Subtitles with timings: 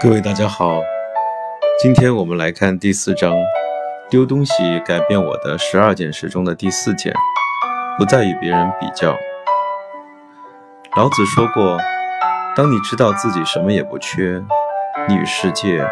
[0.00, 0.80] 各位大家好，
[1.80, 3.32] 今天我们来看第四章
[4.10, 4.52] “丢东西
[4.84, 7.14] 改变我的十二件事”中的第四件，
[7.96, 9.16] 不再与别人比较。
[10.96, 11.78] 老子说过
[12.56, 14.42] ：“当你知道自己什么也不缺，
[15.08, 15.86] 你与世界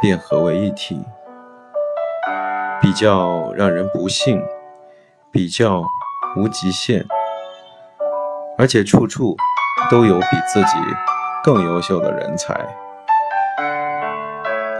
[0.00, 1.04] 便合为一体。”
[2.80, 4.40] 比较让人不幸，
[5.38, 5.84] 比较
[6.34, 7.06] 无极限，
[8.58, 9.36] 而且处处
[9.88, 10.74] 都有比自己
[11.44, 12.52] 更优秀的人才。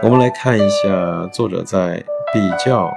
[0.03, 2.91] 我们来看一下作者在比较，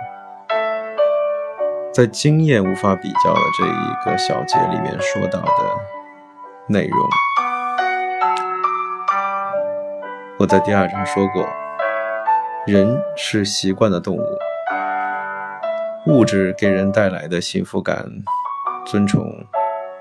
[1.95, 5.79] 在经验无法比较的这一个小节里面说到的
[6.67, 6.99] 内容。
[10.41, 11.47] 我在第二章说过，
[12.67, 14.39] 人是习惯的动物，
[16.07, 18.05] 物质给人带来的幸福感、
[18.85, 19.25] 尊崇、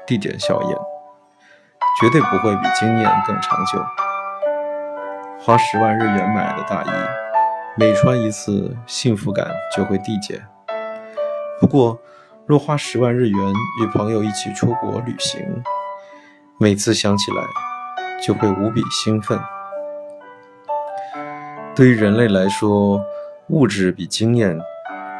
[0.07, 0.69] 地点效应，
[1.99, 3.79] 绝对不会比经验更长久。
[5.39, 6.89] 花十万日元买的大衣，
[7.77, 10.41] 每穿一次，幸福感就会递减。
[11.59, 11.99] 不过，
[12.47, 15.39] 若花十万日元与朋友一起出国旅行，
[16.57, 17.43] 每次想起来
[18.19, 19.39] 就会无比兴奋。
[21.75, 22.99] 对于人类来说，
[23.49, 24.59] 物质比经验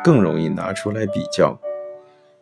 [0.04, 1.58] 更容易拿出来比较，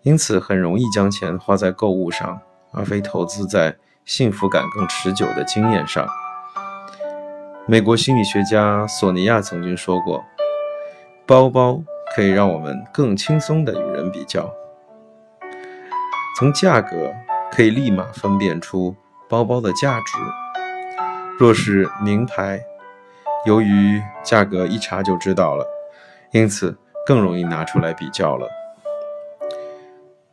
[0.04, 2.40] 因此很容易将钱花在购物上，
[2.72, 6.08] 而非投资在幸福感更持久的经验上。
[7.66, 10.24] 美国心理学家索尼娅曾经说过
[11.28, 11.82] ：“包包
[12.16, 14.52] 可以让我们更轻松地与人比较。
[16.38, 17.14] 从价格
[17.52, 18.96] 可以立马分辨出
[19.28, 20.18] 包包的价值。
[21.38, 22.60] 若是名牌，
[23.46, 25.66] 由于价格一查就知道了，
[26.32, 26.78] 因此
[27.10, 28.48] 更容易拿出来比较了。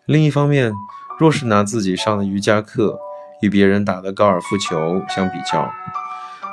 [0.04, 0.70] 另一方面，
[1.18, 3.00] 若是拿自己上的瑜伽课
[3.40, 5.72] 与别人打的高尔夫球相比较，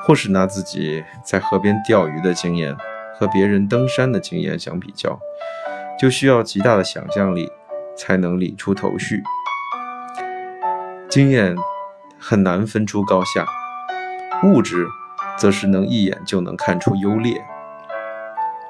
[0.05, 2.73] 或是拿自己在河边钓鱼的经验
[3.19, 5.19] 和别人登山的经验相比较，
[5.99, 7.51] 就需要极大的想象力
[7.97, 9.21] 才能理出头绪。
[11.09, 11.53] 经验
[12.17, 13.45] 很难分出高下，
[14.41, 14.87] 物质
[15.37, 17.43] 则是能一眼就能看出优劣。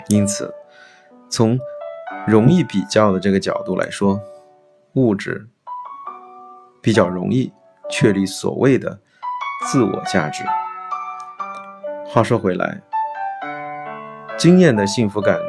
[0.10, 0.52] 因此，
[1.34, 1.58] 从
[2.28, 4.22] 容易比较的这个角度来说，
[4.94, 5.48] 物质
[6.80, 7.52] 比较容易
[7.90, 9.00] 确立所谓的
[9.66, 10.44] 自我价值。
[12.06, 12.80] 话说回来，
[14.38, 15.40] 经验的幸福感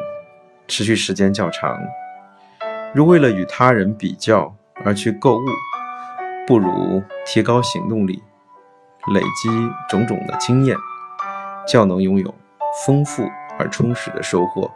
[0.67, 1.79] 持续时间较长。
[2.95, 4.57] 如为了与他人比较
[4.87, 5.45] 而去购物，
[6.47, 8.23] 不如提高行动力，
[9.13, 9.51] 累积
[9.87, 10.75] 种种的经验，
[11.69, 12.35] 较能拥有
[12.87, 13.29] 丰富
[13.59, 14.71] 而充实的收获。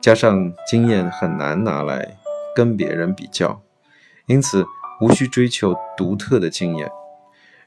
[0.00, 2.16] 加上经验很难拿来
[2.54, 3.60] 跟别人比较，
[4.26, 4.66] 因此
[5.00, 6.90] 无需追求独特的经验，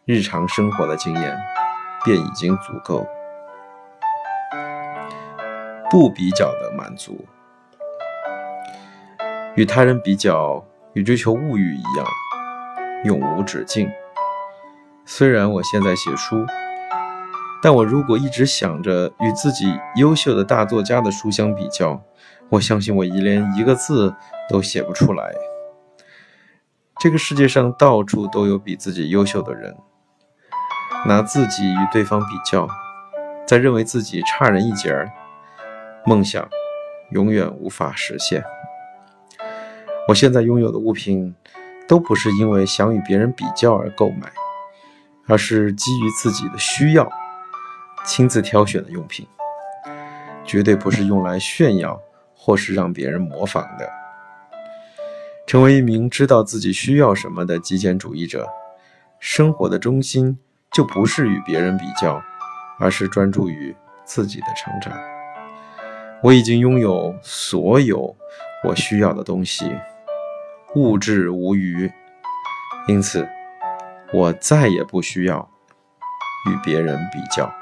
[0.06, 1.38] 日常生活的经验。
[2.06, 3.08] 便已经足够，
[5.90, 7.24] 不比较的满足，
[9.56, 12.06] 与他人比较，与追求物欲一样，
[13.06, 13.90] 永无止境。
[15.06, 16.46] 虽然我现在写书，
[17.62, 22.04] 但我如果一直想着与自己优秀的大作家的书相比较，
[22.54, 24.14] 我相信我一连一个字
[24.48, 25.34] 都写不出来。
[27.00, 29.76] 这个世界上到处都有比自己优秀的人。
[31.08, 32.68] 拿自己与对方比较，
[33.48, 35.12] 再认为自己差人一截儿，
[36.06, 36.48] 梦想
[37.10, 38.44] 永远无法实现。
[40.08, 41.34] 我现在拥有的物品，
[41.88, 44.32] 都不是因为想与别人比较而购买，
[45.28, 47.12] 而是基于自己的需要，
[48.06, 49.28] 亲自挑选的用品，
[50.46, 52.00] 绝对不是用来炫耀
[52.44, 53.90] 或是让别人模仿的。
[55.48, 58.50] 成为一名知道自己需要什么的极简主义者，
[59.20, 60.38] 生活的中心。
[60.74, 62.20] 就不是与别人比较，
[62.80, 64.92] 而是专注于自己的成长。
[66.24, 68.16] 我已经拥有所有
[68.64, 69.72] 我需要的东西，
[70.74, 71.92] 物质无余，
[72.88, 73.30] 因此
[74.12, 75.48] 我再也不需要
[76.50, 77.54] 与别人比较。